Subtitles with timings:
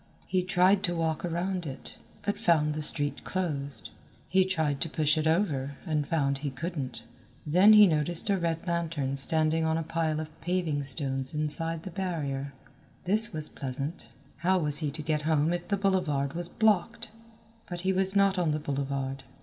[0.25, 3.91] He tried to walk around it, but found the street closed.
[4.27, 7.03] He tried to push it over, and found he couldn't.
[7.45, 11.91] Then he noticed a red lantern standing on a pile of paving stones inside the
[11.91, 12.51] barrier.
[13.03, 14.09] This was pleasant.
[14.37, 17.11] How was he to get home if the boulevard was blocked?
[17.69, 19.23] But he was not on the boulevard.